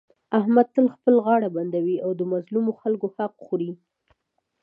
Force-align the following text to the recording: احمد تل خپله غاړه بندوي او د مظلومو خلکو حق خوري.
احمد 0.39 0.67
تل 0.75 0.85
خپله 0.95 1.19
غاړه 1.25 1.49
بندوي 1.55 1.95
او 2.05 2.09
د 2.19 2.21
مظلومو 2.33 2.71
خلکو 2.81 3.07
حق 3.17 3.33
خوري. 3.45 3.71